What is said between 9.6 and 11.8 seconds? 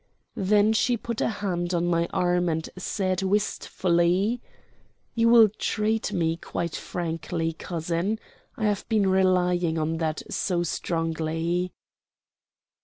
on that so strongly."